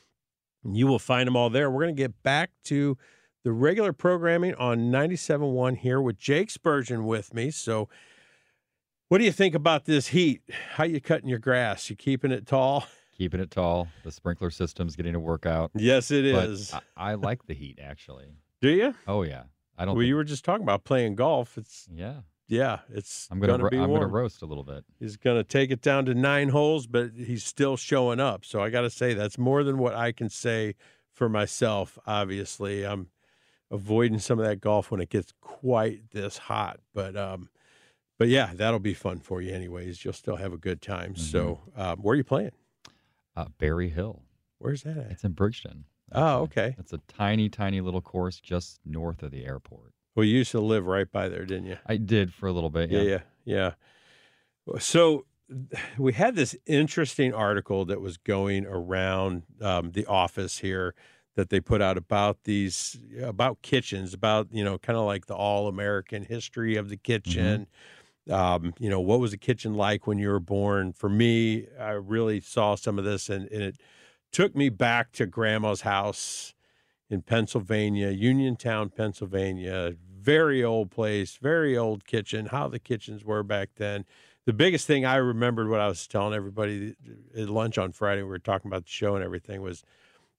[0.65, 1.71] And you will find them all there.
[1.71, 2.97] We're going to get back to
[3.45, 7.51] the regular programming on 97.1 here with Jake Spurgeon with me.
[7.51, 7.89] So,
[9.09, 10.43] what do you think about this heat?
[10.75, 11.89] How you cutting your grass?
[11.89, 12.87] You keeping it tall?
[13.17, 13.89] Keeping it tall.
[14.05, 15.71] The sprinkler system's getting to work out.
[15.75, 16.75] Yes, it But is.
[16.75, 18.27] I, I like the heat actually.
[18.61, 18.95] do you?
[19.07, 19.45] Oh yeah.
[19.79, 19.95] I don't.
[19.95, 21.57] Well, think- you were just talking about playing golf.
[21.59, 22.21] It's yeah.
[22.49, 23.55] yeah, it's I'm gonna.
[23.55, 24.03] gonna ro- be I'm warm.
[24.03, 24.85] gonna roast a little bit.
[24.99, 28.45] He's going to take it down to nine holes, but he's still showing up.
[28.45, 30.75] So I got to say, that's more than what I can say
[31.13, 31.99] for myself.
[32.07, 33.09] Obviously, I'm
[33.71, 36.79] avoiding some of that golf when it gets quite this hot.
[36.95, 37.49] But, um,
[38.19, 40.05] but yeah, that'll be fun for you, anyways.
[40.05, 41.17] You'll still have a good time.
[41.17, 42.53] So, um, where are you playing?
[43.37, 44.23] Uh, Berry Hill.
[44.59, 45.11] Where's that at?
[45.11, 45.85] It's in Bridgeton.
[46.13, 46.75] Oh, okay.
[46.79, 49.93] It's a tiny, tiny little course just north of the airport.
[50.15, 51.79] Well, you used to live right by there, didn't you?
[51.87, 52.91] I did for a little bit.
[52.91, 53.21] Yeah, Yeah.
[53.45, 53.75] yeah,
[54.67, 54.79] yeah.
[54.79, 55.27] So
[55.99, 60.95] we had this interesting article that was going around um, the office here
[61.35, 65.35] that they put out about these about kitchens, about you know, kind of like the
[65.35, 67.67] all American history of the kitchen.
[68.31, 70.93] Um, you know, what was the kitchen like when you were born?
[70.93, 73.77] For me, I really saw some of this, and, and it
[74.37, 76.55] took me back to Grandma's house
[77.09, 79.95] in Pennsylvania, Uniontown, Pennsylvania.
[80.21, 84.05] Very old place, very old kitchen, how the kitchens were back then.
[84.45, 86.95] The biggest thing I remembered what I was telling everybody
[87.35, 89.83] at lunch on Friday, we were talking about the show and everything, was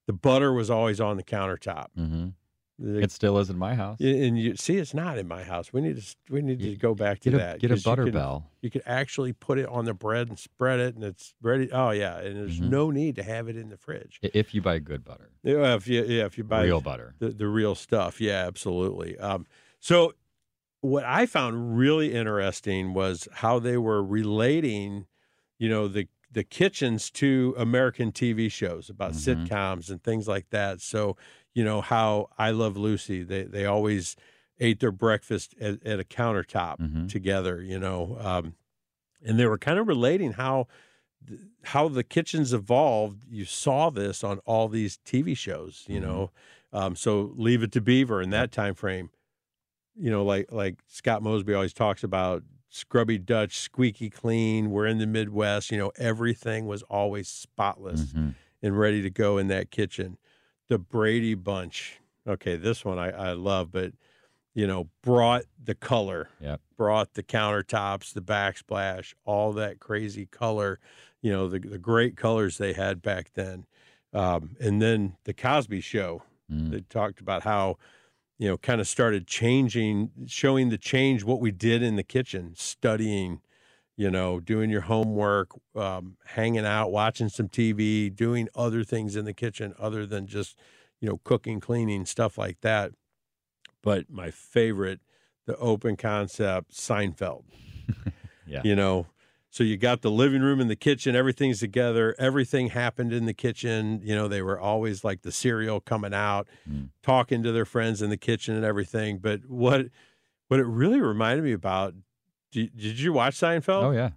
[0.05, 1.87] the butter was always on the countertop.
[1.95, 2.33] hmm The-
[2.79, 3.99] It still is in my house.
[3.99, 5.73] and you see, it's not in my house.
[5.73, 7.59] We need to we need to go back to Get a that.
[7.59, 8.51] get a 'cause you butter can- bell.
[8.61, 11.71] You could actually put it on the bread and spread it, and it's ready.
[11.71, 12.69] Oh yeah, and there's Mhm.
[12.69, 14.19] no need to have it in the fridge.
[14.21, 17.15] If you buy good butter, Yeah, if you yeah, if you buy real butter.
[17.17, 18.21] the, the real stuff.
[18.21, 19.17] Yeah, absolutely.
[19.17, 19.47] Um,
[19.79, 20.13] so,
[20.81, 25.07] what I found really interesting was how they were relating,
[25.57, 29.47] you know, the the kitchens to American TV shows about Mhm.
[29.47, 30.81] sitcoms and things like that.
[30.81, 31.15] So,
[31.57, 34.15] you know, how I Love Lucy, they they always
[34.59, 37.09] ate their breakfast at, at a countertop Mhm.
[37.09, 37.61] together.
[37.63, 38.53] You know, um,
[39.25, 40.67] and they were kind of relating how
[41.63, 43.23] how the kitchens evolved.
[43.27, 46.03] You saw this on all these TV shows, you Mhm.
[46.03, 46.31] know.
[46.71, 49.09] Um, so Leave It to Beaver in that time frame,
[49.95, 54.69] you know, like like Scott Mosby always talks about scrubby Dutch, squeaky clean.
[54.69, 58.35] We're in the Midwest, you know, everything was always spotless Mhm.
[58.61, 60.17] and ready to go in that kitchen.
[60.67, 63.93] The Brady Bunch, okay, this one I, I love, but
[64.53, 66.61] you know, brought the color, Yep.
[66.75, 70.79] brought the countertops, the backsplash, all that crazy color,
[71.21, 73.65] you know, the the great colors they had back then.
[74.13, 76.71] Um, and then the Cosby Show, Mm.
[76.71, 77.77] they talked about how,
[78.39, 82.53] you know, kind of started changing, showing the change what we did in the kitchen,
[82.55, 83.41] studying,
[83.97, 89.25] you know, doing your homework, um, hanging out, watching some TV, doing other things in
[89.25, 90.57] the kitchen other than just,
[91.01, 92.91] you know, cooking, cleaning, stuff like that.
[93.81, 94.99] But my favorite,
[95.45, 97.43] the open concept Seinfeld.
[98.49, 98.61] Yeah.
[98.63, 99.07] You know,
[99.49, 102.15] so you got the living room and the kitchen, everything's together.
[102.17, 103.99] Everything happened in the kitchen.
[104.01, 106.91] You know, they were always like the cereal coming out, Mm.
[107.03, 109.17] talking to their friends in the kitchen and everything.
[109.17, 109.87] But what
[110.47, 111.93] what it really reminded me about,
[112.51, 113.83] did, did you watch Seinfeld?
[113.83, 114.11] Oh yeah.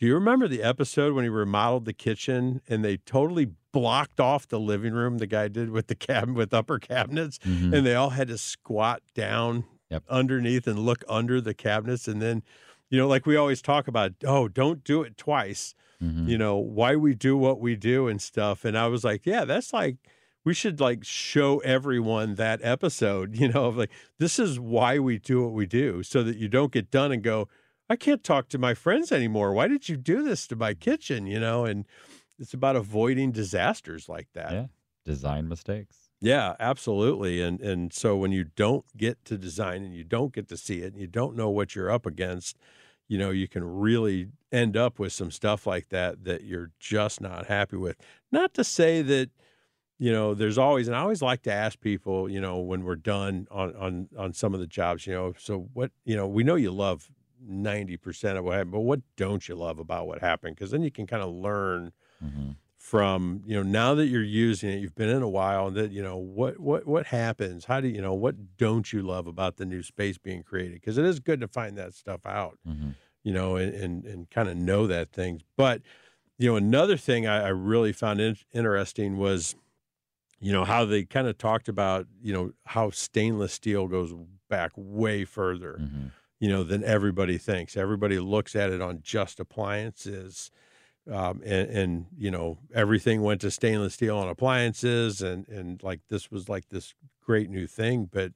[0.00, 4.46] Do you remember the episode when he remodeled the kitchen and they totally blocked off
[4.48, 5.18] the living room?
[5.18, 7.72] The guy did with the cabinet with upper cabinets, Mhm.
[7.74, 10.04] and they all had to squat down Yep.
[10.08, 12.08] underneath and look under the cabinets.
[12.08, 12.42] And then,
[12.90, 15.74] you know, like we always talk about, oh, don't do it twice.
[16.02, 16.28] Mhm.
[16.28, 18.64] You know why we do what we do and stuff.
[18.64, 19.96] And I was like, yeah, that's like
[20.44, 23.34] we should like show everyone that episode.
[23.40, 26.48] You know, of like this is why we do what we do, so that you
[26.48, 27.48] don't get done and go.
[27.88, 29.52] I can't talk to my friends anymore.
[29.52, 31.26] Why did you do this to my kitchen?
[31.26, 31.86] You know, and
[32.38, 34.52] it's about avoiding disasters like that.
[34.52, 34.66] Yeah.
[35.04, 36.08] Design mistakes.
[36.20, 37.42] Yeah, absolutely.
[37.42, 40.80] And and so when you don't get to design and you don't get to see
[40.80, 42.56] it and you don't know what you're up against,
[43.08, 47.20] you know, you can really end up with some stuff like that that you're just
[47.20, 47.96] not happy with.
[48.32, 49.30] Not to say that
[49.98, 52.96] you know, there's always and I always like to ask people, you know, when we're
[52.96, 56.42] done on on on some of the jobs, you know, so what, you know, we
[56.42, 57.10] know you love
[57.42, 60.56] 90% of what happened, but what don't you love about what happened?
[60.56, 64.68] Because then you can kind of learn hmm from you know now that you're using
[64.68, 67.64] it you've been in a while and that you know what what what happens?
[67.64, 70.74] How do you know what don't you love about the new space being created?
[70.74, 72.90] Because it is good to find that stuff out hmm
[73.22, 75.40] you know and and, and kind of know that things.
[75.56, 75.80] But
[76.36, 79.54] you know another thing i, I really found in, interesting was
[80.40, 84.12] you know how they kind of talked about you know how stainless steel goes
[84.50, 85.78] back way further.
[85.78, 86.08] Hmm
[86.40, 87.76] you know, than everybody thinks.
[87.76, 90.50] Everybody looks at it on just appliances.
[91.10, 95.22] Um, and, and, you know, everything went to stainless steel on appliances.
[95.22, 98.08] And, and like this was like this great new thing.
[98.10, 98.32] But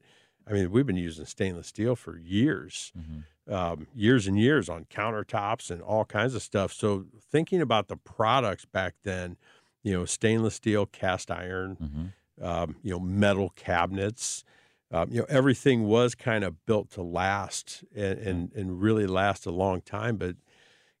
[0.47, 3.19] I mean, we've been using stainless steel for years, hmm
[3.51, 6.71] um, years and years on countertops and all kinds of stuff.
[6.71, 9.37] So thinking about the products back then,
[9.81, 14.43] you know, stainless steel, cast iron, hmm um, you know, metal cabinets.
[14.91, 19.45] Um, you know, everything was kind of built to last and, and and really last
[19.45, 20.17] a long time.
[20.17, 20.37] But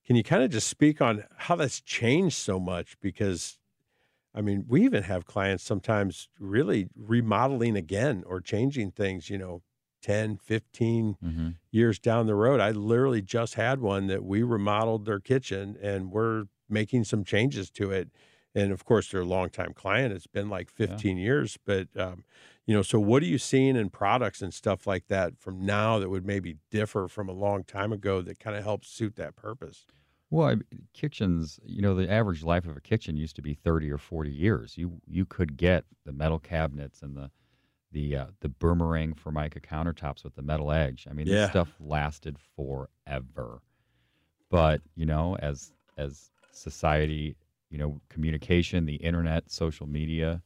[0.05, 2.99] can you kind of just speak on how that's changed so much?
[3.01, 3.59] Because,
[4.33, 9.29] I mean, we even have clients sometimes really remodeling again or changing things.
[9.29, 9.63] You know,
[10.01, 12.59] 10, 15 hmm years down the road.
[12.59, 17.69] I literally just had one that we remodeled their kitchen and we're making some changes
[17.71, 18.09] to it.
[18.55, 20.13] And of course, they're a longtime client.
[20.13, 21.57] It's been like 15 years.
[21.65, 22.23] But, um,
[22.69, 25.99] you know, so what are you seeing in products and stuff like that from now
[25.99, 29.35] that would maybe differ from a long time ago that kind of helps suit that
[29.35, 29.87] purpose?
[30.31, 30.55] Well, I,
[30.93, 34.31] kitchens, you know, the average life of a kitchen used to be 30 or 40
[34.31, 34.77] years.
[34.77, 37.31] You you could get the metal cabinets and the
[37.91, 41.07] the uh, the boomerang formica countertops with the metal edge.
[41.09, 41.29] I mean, Yeah.
[41.29, 43.61] this stuff lasted forever.
[44.49, 47.37] But, you know, as as society,
[47.69, 50.43] you know, communication, the internet, social media,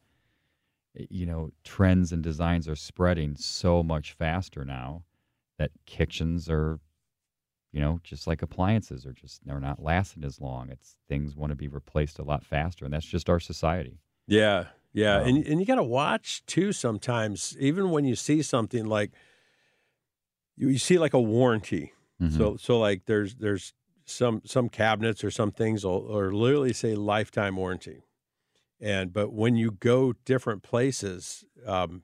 [0.94, 5.04] you know, trends and designs are spreading so much faster now
[5.58, 6.80] that kitchens are
[7.72, 10.70] you know, just like appliances are just they're not lasting as long.
[10.70, 13.98] It's things want to be replaced a lot faster, and that's just our society.
[14.26, 16.72] Yeah, yeah, Um, and and you got to watch too.
[16.72, 19.12] Sometimes, even when you see something like
[20.56, 21.92] you, you see like a warranty.
[22.20, 22.30] Mhm.
[22.30, 26.94] So so like there's there's some some cabinets or some things will or literally say
[26.94, 28.02] lifetime warranty,
[28.84, 32.02] and but when you go different places, um,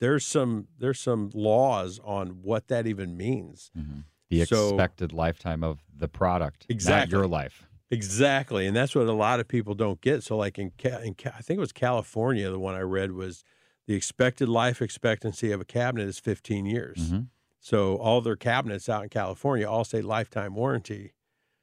[0.00, 3.70] there's some there's some laws on what that even means.
[3.76, 4.04] Mhm.
[4.28, 7.12] the So- expected lifetime of the product, Exactly.
[7.12, 7.68] not your life.
[7.92, 10.24] Exactly, and that's what a lot of people don't get.
[10.24, 13.44] So, like in, in I think it was California, the one I read was
[13.86, 16.98] the expected life expectancy of a cabinet is 15 years.
[17.12, 17.28] Mhm.
[17.60, 21.12] So, all their cabinets out in California all say lifetime warranty,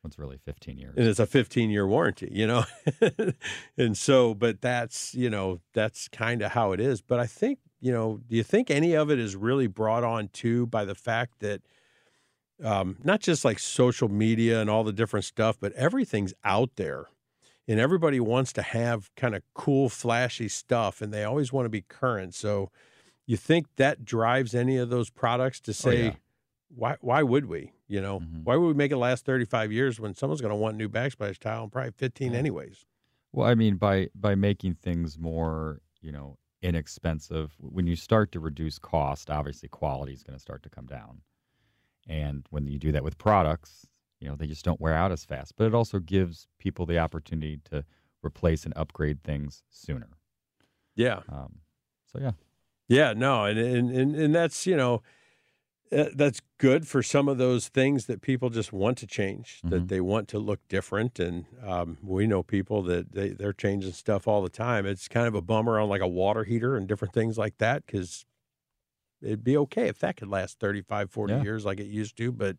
[0.04, 0.94] What's really 15 years?
[0.98, 2.30] and it's a 15 year warranty.
[2.32, 2.66] You know,
[3.78, 7.02] and so, but that's you know that's kind of how it is.
[7.02, 10.28] But I think you know, do you think any of it is really brought on
[10.30, 11.62] too by the fact that
[12.64, 17.08] um, not just like social media and all the different stuff, but everything's out there.
[17.68, 21.70] And everybody wants to have kind of cool, flashy stuff, and they always want to
[21.70, 22.36] be current.
[22.36, 22.70] So,
[23.26, 26.14] you think that drives any of those products to say, Oh, yeah.
[26.76, 26.98] Why?
[27.02, 27.72] Why would we?
[27.88, 28.44] You know, Mhm.
[28.44, 30.90] why would we make it last thirty five years when someone's going to want new
[30.90, 32.40] backsplash tile and probably fifteen Yeah.
[32.40, 32.86] anyways?
[33.32, 38.40] Well, I mean, by by making things more, you know, inexpensive, when you start to
[38.40, 41.22] reduce cost, obviously quality is going to start to come down.
[42.08, 43.88] And when you do that with products,
[44.20, 45.56] you know, they just don't wear out as fast.
[45.56, 47.86] But it also gives people the opportunity to
[48.24, 50.10] replace and upgrade things sooner.
[50.96, 51.60] Yeah, Um,
[52.06, 52.34] So yeah,
[52.88, 55.02] yeah, no, and and and, and that's you know.
[55.92, 59.70] Uh, that's good for some of those things that people just want to change, Mm-hmm.
[59.70, 61.20] that they want to look different.
[61.20, 64.86] And um, we know people that they, they're changing stuff all the time.
[64.86, 67.86] It's kind of a bummer on like a water heater and different things like that
[67.86, 68.26] because
[69.22, 71.42] it'd be okay if that could last 35, 40 Yeah.
[71.44, 72.32] years like it used to.
[72.32, 72.58] But,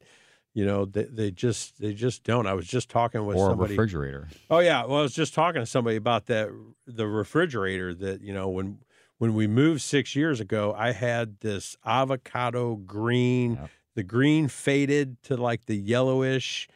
[0.52, 2.46] you know, they, they just they just don't.
[2.46, 3.74] I was just talking with or a somebody.
[3.74, 4.28] refrigerator.
[4.48, 6.50] Oh yeah, well I was just talking to somebody about that
[6.86, 8.78] the refrigerator that you know when
[9.18, 13.58] when we moved six years ago, I had this avocado green.
[13.94, 16.68] The green faded to like the yellowish,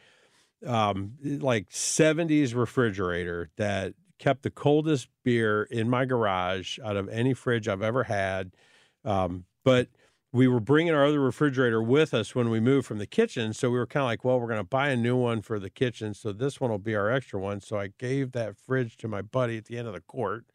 [0.65, 7.33] um, like '70s refrigerator that kept the coldest beer in my garage out of any
[7.33, 8.51] fridge I've ever had.
[9.03, 9.89] Um, but
[10.31, 13.53] we were bringing our other refrigerator with us when we moved from the kitchen.
[13.53, 15.59] So we were kind of like, well, we're going to buy a new one for
[15.59, 16.13] the kitchen.
[16.13, 17.61] So this one will be our extra one.
[17.61, 20.45] So I gave that fridge to my buddy at the end of the court.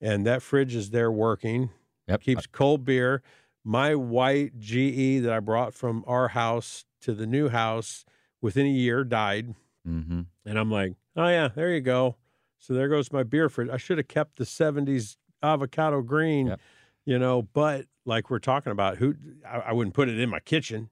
[0.00, 1.70] And that fridge is there working.
[2.08, 2.20] Yep.
[2.20, 3.22] Keeps cold beer.
[3.64, 8.04] My white GE that I brought from our house to the new house
[8.40, 9.54] within a year died.
[9.88, 10.22] Mm-hmm.
[10.44, 12.16] And I'm like, oh, yeah, there you go.
[12.58, 13.68] So there goes my beer fridge.
[13.70, 16.60] I should have kept the 70s avocado green, Yep.
[17.04, 19.14] you know, but like we're talking about, who
[19.48, 20.90] I, I wouldn't put it in my kitchen.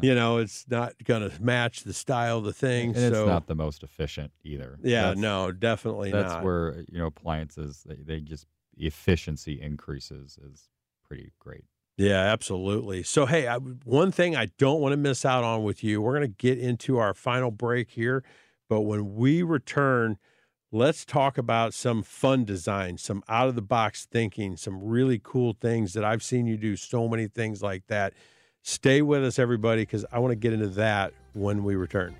[0.00, 2.90] You know, it's not going to match the style of the thing.
[2.90, 4.78] And so, it's not the most efficient either.
[4.82, 6.18] yeah, That's- no, definitely not.
[6.22, 6.44] That's not.
[6.44, 10.68] where you know appliances they, they just efficiency increases is
[11.06, 11.64] pretty great.
[11.96, 13.02] Yeah, absolutely.
[13.02, 16.16] So, hey, I, one thing I don't want to miss out on with you, we're
[16.16, 18.22] going to get into our final break here.
[18.68, 20.16] But when we return,
[20.70, 25.56] let's talk about some fun design, some out of the box thinking, some really cool
[25.60, 28.14] things that I've seen you do so many things like that.
[28.62, 32.16] Stay with us, everybody, because I want to get into that when we return.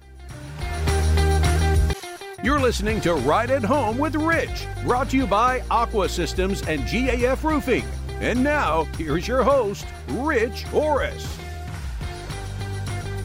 [2.42, 6.82] You're listening to Right at Home with Rich, brought to you by Aqua Systems and
[6.82, 7.84] GAF Roofing.
[8.20, 11.38] And now, here's your host, Rich Horace.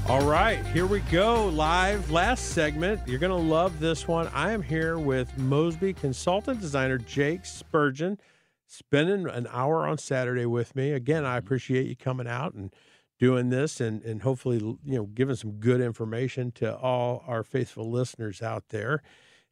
[0.10, 1.48] All right, here we go.
[1.48, 3.00] Live last segment.
[3.08, 4.28] You're going to love this one.
[4.34, 8.20] I am here with Mosby consultant designer Jake Spurgeon,
[8.68, 10.92] spending an hour on Saturday with me.
[10.92, 12.74] Again, I appreciate you coming out and
[13.24, 17.90] doing this and, and hopefully, you know, giving some good information to all our faithful
[17.90, 19.02] listeners out there.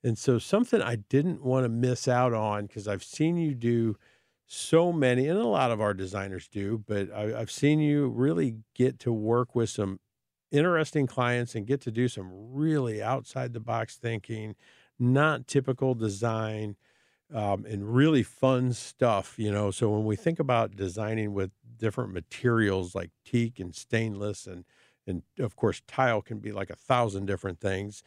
[0.03, 3.95] And so, something I didn't want to miss out on because I've seen you do
[4.45, 8.57] so many, and a lot of our designers do, but I, I've seen you really
[8.75, 10.01] get to work with some
[10.51, 14.53] interesting clients and get to do some really outside the box thinking,
[14.99, 16.75] not typical design,
[17.33, 19.37] um, and really fun stuff.
[19.37, 24.47] You know, so when we think about designing with different materials like teak and stainless,
[24.47, 24.65] and
[25.07, 28.03] and of course tile can be like a thousand different things.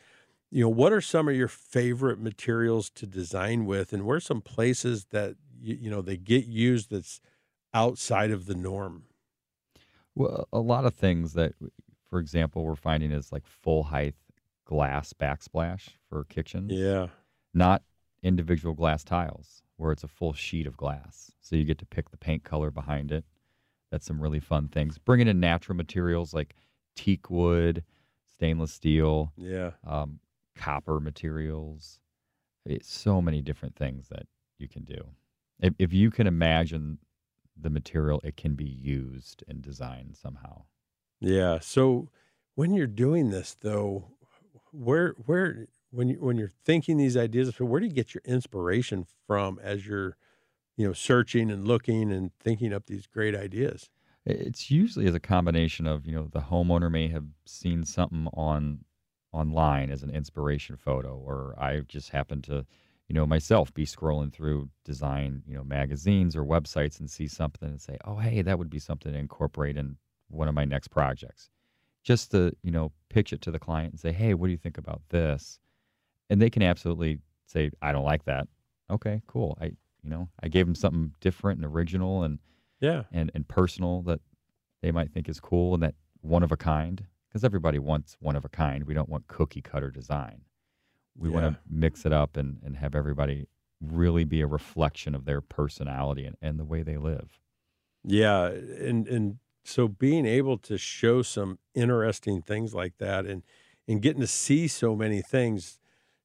[0.50, 4.20] You know, what are some of your favorite materials to design with, and where are
[4.20, 7.20] some places that you, you know they get used that's
[7.74, 9.06] outside of the norm?
[10.14, 11.54] Well, a lot of things that,
[12.08, 14.14] for example, we're finding is like full height
[14.64, 16.72] glass backsplash for kitchens.
[16.72, 17.08] Yeah.
[17.54, 17.84] Not
[18.24, 21.32] individual glass tiles where it's a full sheet of glass.
[21.40, 23.24] So you get to pick the paint color behind it.
[23.90, 24.98] That's some really fun things.
[24.98, 26.54] Bringing in natural materials like
[26.96, 27.84] teak wood,
[28.26, 29.72] stainless steel, Yeah.
[29.86, 30.20] um,
[30.56, 32.00] copper materials.
[32.64, 34.26] It's so many different things that
[34.58, 35.04] you can do.
[35.60, 36.98] If, if you can imagine
[37.56, 40.62] the material, it can be used and designed somehow.
[41.20, 41.58] Yeah.
[41.60, 42.08] So
[42.54, 44.08] when you're doing this though,
[44.72, 49.07] where where when you when you're thinking these ideas, where do you get your inspiration
[49.26, 50.16] from as you're,
[50.76, 53.90] you know, searching and looking and thinking up these great ideas?
[54.26, 58.84] It's usually as a combination of, you know, the homeowner may have seen something on
[59.32, 62.64] online as an inspiration photo, or I just happen to,
[63.09, 67.68] you know, myself be scrolling through design, you know, magazines or websites and see something
[67.68, 69.97] and say, oh, hey, that would be something to incorporate in
[70.28, 71.51] one of my next projects.
[72.03, 74.59] Just to, you know, pitch it to the client and say, hey, what do you
[74.59, 75.59] think about this?
[76.30, 78.48] And they can absolutely say, I don't like that.
[78.90, 79.56] Okay, cool.
[79.60, 79.66] I,
[80.02, 82.38] you know, I gave them something different and original and,
[82.80, 83.04] Yeah.
[83.12, 84.20] and, and personal that
[84.82, 88.36] they might think is cool and that one of a kind because everybody wants one
[88.36, 88.84] of a kind.
[88.84, 90.42] We don't want cookie cutter design.
[91.16, 93.46] We want to mix it up and, and have everybody
[93.80, 97.38] really be a reflection of their personality and, and the way they live.
[98.02, 103.42] Yeah, and and so being able to show some interesting things like that, and
[103.88, 105.78] and getting to see so many things,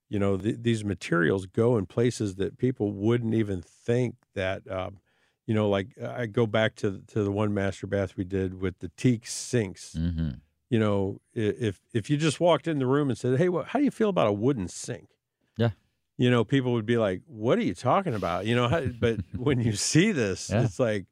[0.10, 4.70] you know, th- these materials go in places that people wouldn't even think that.
[4.70, 4.98] Um,
[5.46, 8.78] you know, like I go back to to the one master bath we did with
[8.80, 9.96] the teak sinks.
[9.98, 10.30] Mm-hmm.
[10.70, 13.80] You know, if if you just walked in the room and said, "Hey, what, how
[13.80, 15.10] do you feel about a wooden sink?"
[15.58, 15.72] Yeah.
[16.18, 19.22] you know, people would be like, "What are you talking about?" You know, how, but
[19.36, 20.66] when you see this, Yeah.
[20.66, 21.08] it's like,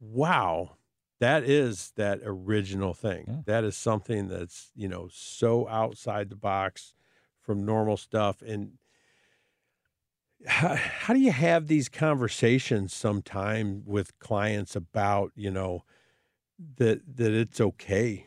[0.00, 0.76] wow,
[1.20, 3.24] that is that original thing.
[3.28, 3.36] Yeah.
[3.46, 6.94] That is something that's you know so outside the box
[7.46, 8.42] from normal stuff.
[8.42, 8.72] And
[10.46, 15.84] how, how do you have these conversations sometime with clients about you know
[16.76, 18.26] that that it's okay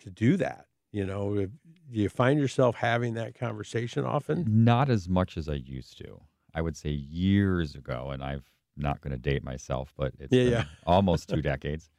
[0.00, 0.66] to do that?
[0.92, 1.50] You know, if,
[1.90, 4.44] do you find yourself having that conversation often?
[4.48, 6.20] Not as much as I used to.
[6.54, 10.42] I would say years ago, and I've not going to date myself, but it's Yeah,
[10.42, 10.64] yeah.
[10.86, 11.90] almost two decades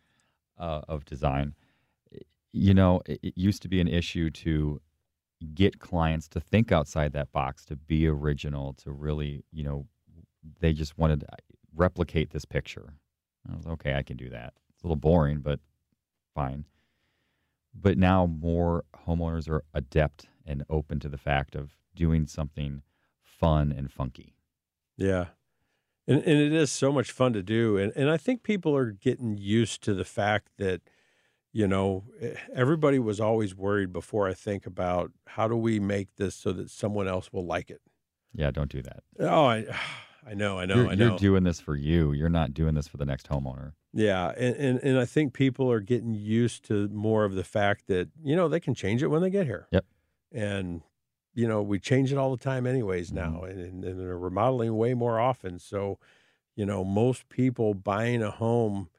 [0.58, 1.56] uh, of design.
[2.52, 4.82] You know, it, it used to be an issue to
[5.46, 9.88] get clients to think outside that box, to be original, to really, you know,
[10.60, 11.38] they just wanted to uh,
[11.76, 12.94] replicate this picture.
[13.52, 14.54] I was okay, I can do that.
[14.74, 15.60] It's a little boring, but
[16.34, 16.66] fine.
[17.74, 22.82] But now more homeowners are adept and open to the fact of doing something
[23.24, 24.36] fun and funky.
[24.98, 25.28] Yeah.
[26.08, 27.78] And, and it is so much fun to do.
[27.78, 30.82] And, and I think people are getting used to the fact that,
[31.54, 36.16] you know, eh, everybody was always worried before I think about how do we make
[36.16, 37.82] this so that someone else will like it.
[38.34, 39.04] Yeah, don't do that.
[39.20, 39.66] Oh, I,
[40.28, 41.10] I know, I know, you're, I know.
[41.10, 42.14] you're doing this for you.
[42.14, 43.74] You're not doing this for the next homeowner.
[43.94, 47.88] Yeah, and, and and I think people are getting used to more of the fact
[47.88, 49.68] that you know they can change it when they get here.
[49.72, 49.86] Yep.
[50.32, 50.82] And
[51.34, 53.12] you know we change it all the time, anyways.
[53.12, 53.34] Mm-hmm.
[53.34, 55.60] Now, and, and, and they're remodeling way more often.
[55.60, 56.00] So,
[56.56, 58.90] you know, most people buying a home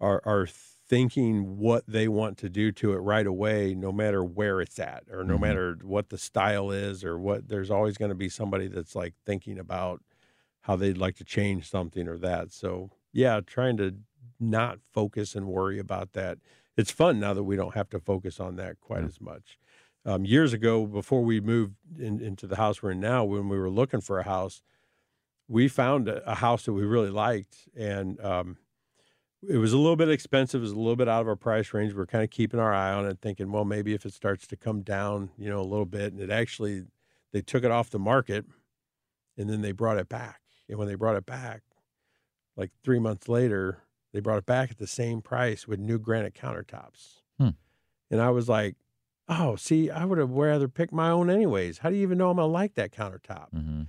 [0.00, 0.46] are are
[0.90, 5.04] thinking what they want to do to it right away, no matter where it's at,
[5.10, 5.40] or no Mhm.
[5.40, 7.48] matter what the style is, or what.
[7.48, 10.02] There's always going to be somebody that's like thinking about
[10.62, 12.52] how they'd like to change something or that.
[12.52, 13.98] So yeah, trying to
[14.40, 16.38] not focus and worry about that.
[16.76, 19.58] It's fun now that we don't have to focus on that quite as much.
[20.04, 23.58] Um, years ago, before we moved in, into the house we're in now, when we
[23.58, 24.62] were looking for a house,
[25.48, 28.58] we found a, a house that we really liked, and um,
[29.48, 30.60] it was a little bit expensive.
[30.60, 31.94] It was a little bit out of our price range.
[31.94, 34.46] We are kind of keeping our eye on it, thinking, well, maybe if it starts
[34.48, 36.12] to come down, you know, a little bit.
[36.12, 36.84] And it actually,
[37.32, 38.44] they took it off the market,
[39.38, 40.40] and then they brought it back.
[40.68, 41.62] And when they brought it back,
[42.56, 43.78] like three months later,
[44.12, 47.22] they brought it back at the same price with new granite countertops.
[47.38, 47.50] Hmm.
[48.10, 48.76] And I was like,
[49.28, 51.78] oh, see, I would have rather picked my own anyways.
[51.78, 53.50] How do you even know I'm to like that countertop?
[53.52, 53.82] hmm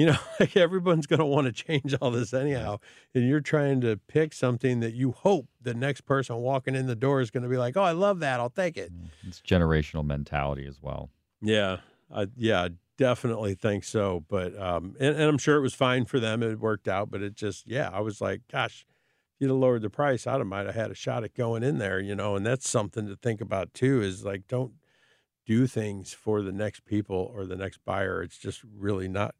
[0.00, 2.78] You know, like everyone's going to want to change all this anyhow.
[3.14, 6.96] And you're trying to pick something that you hope the next person walking in the
[6.96, 8.40] door is going to be like, oh, I love that.
[8.40, 8.90] I'll take it.
[9.26, 11.10] It's generational mentality as well.
[11.42, 11.80] Yeah,
[12.10, 14.24] I, yeah, I definitely think so.
[14.26, 16.42] But um, and, and I'm sure it was fine for them.
[16.42, 18.86] It worked out, but it just yeah, I was like, gosh,
[19.34, 21.62] if you'd have lowered the price, I'd have might have had a shot at going
[21.62, 22.36] in there, you know.
[22.36, 24.00] And that's something to think about too.
[24.00, 24.72] Is like don't
[25.44, 28.22] do things for the next people or the next buyer.
[28.22, 29.34] It's just really not.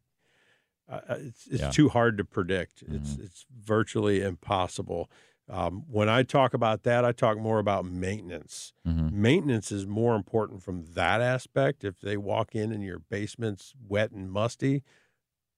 [0.90, 1.68] Uh, it's it's Yeah.
[1.68, 2.82] too hard to predict.
[2.82, 5.10] It's it's virtually impossible.
[5.48, 10.14] Um, when I talk about that, I talk more about maintenance hmm maintenance is more
[10.14, 11.82] important from that aspect.
[11.84, 14.84] If they walk in and your basement's wet and musty,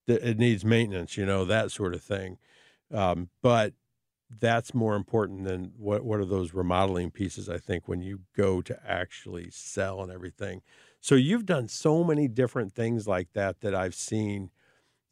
[0.07, 2.39] th- it needs maintenance, you know, that sort of thing.
[2.93, 3.75] Um, but
[4.31, 8.63] that's more important than what what are those remodeling pieces I think when you go
[8.63, 10.63] to actually sell and everything.
[11.01, 14.51] So you've done so many different things like that that I've seen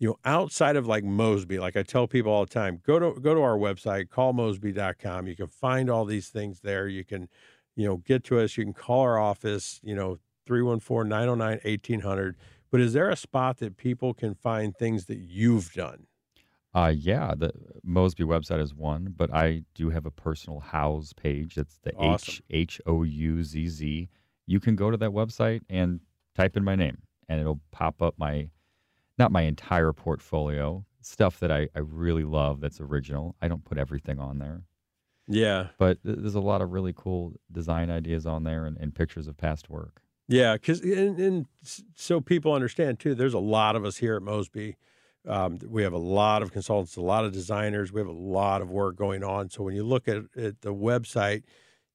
[0.00, 3.20] you know, outside of like Mosby, like I tell people all the time, go to
[3.20, 5.28] go to our website, callmosby.com.
[5.28, 6.88] You can find all these things there.
[6.88, 7.28] You can,
[7.76, 8.56] you know, get to us.
[8.56, 12.34] You can call our office, you know, 314-909-1800.
[12.70, 16.06] But is there a spot that people can find things that you've done?
[16.72, 21.58] Uh, yeah, the Mosby website is one, but I do have a personal Houzz page.
[21.58, 22.34] It's the Awesome.
[22.48, 24.08] H H O U Z Z.
[24.46, 26.00] You can go to that website and
[26.36, 26.98] type in my name,
[27.28, 28.50] and it'll pop up my,
[29.20, 33.36] not my entire portfolio, stuff that I, I really love that's original.
[33.40, 34.62] I don't put everything on there,
[35.28, 35.68] Yeah.
[35.78, 39.28] but th- there's a lot of really cool design ideas on there and, and pictures
[39.28, 40.02] of past work.
[40.26, 41.46] Yeah, because and, and
[41.94, 43.14] so people understand too.
[43.14, 44.76] There's a lot of us here at Mosby.
[45.26, 47.92] Um, we have a lot of consultants, a lot of designers.
[47.92, 49.50] We have a lot of work going on.
[49.50, 51.42] So when you look at, at the website,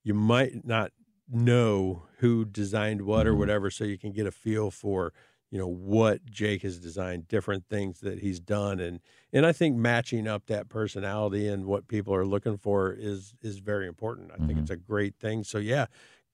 [0.04, 0.92] you might not
[1.30, 3.38] know who designed what or Mhm.
[3.40, 5.12] whatever, so you can get a feel for
[5.56, 9.00] you know what Jake has designed, different things that he's done, and
[9.32, 13.60] and I think matching up that personality and what people are looking for is is
[13.60, 14.32] very important.
[14.34, 14.62] I think Mhm.
[14.64, 15.46] it's a great thing.
[15.46, 15.86] So yeah,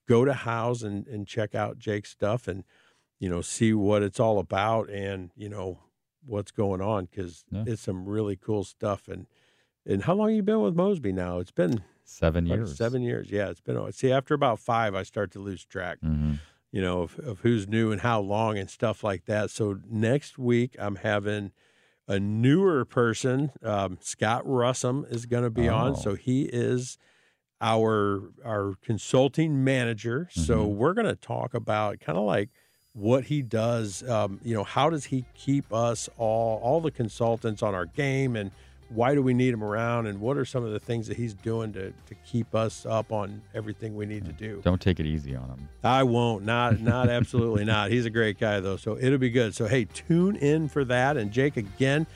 [0.08, 2.64] go to Houzz and and check out Jake's stuff and
[3.20, 5.78] you know see what it's all about and you know
[6.26, 7.62] what's going on because Yeah.
[7.68, 9.28] it's some really cool stuff and
[9.86, 11.38] and how long you been with Mosby now?
[11.38, 12.76] It's been Seven years.
[12.76, 13.30] seven years.
[13.30, 13.92] Yeah, it's been.
[13.92, 15.98] See, after about five, I start to lose track.
[16.00, 16.34] hmm
[16.72, 19.50] you know, of, of who's new and how long and stuff like that.
[19.50, 21.52] So next week I'm having
[22.08, 23.52] a newer person.
[23.62, 25.76] Um, Scott Russum is going to be oh.
[25.76, 25.96] on.
[25.96, 26.98] So he is
[27.60, 30.28] our our consulting manager.
[30.30, 30.40] Mm-hmm.
[30.40, 32.48] So we're going to talk about kind of like
[32.94, 34.02] what he does.
[34.08, 38.34] Um, you know, how does he keep us all all the consultants on our game
[38.34, 38.50] and
[38.94, 41.34] why do we need him around and what are some of the things that he's
[41.34, 44.60] doing to, to keep us up on everything we need to do?
[44.64, 45.68] Don't take it easy on him.
[45.82, 46.44] I won't.
[46.44, 47.90] Not not absolutely not.
[47.90, 49.54] He's a great guy though so it'll be good.
[49.54, 51.16] So hey tune in for that.
[51.16, 52.06] And jake again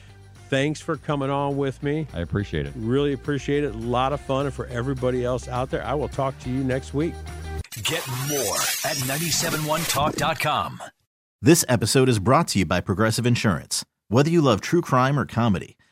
[0.49, 2.07] thanks for coming on with me.
[2.13, 2.73] I appreciate it.
[2.75, 3.75] Really appreciate it.
[3.75, 4.45] A lot of fun.
[4.45, 7.13] And for everybody else out there i will talk to you next week.
[7.83, 10.81] Get more at 971talk.com
[11.39, 13.85] this episode is brought to you by progressive insurance.
[14.07, 15.76] Whether you love true crime or comedy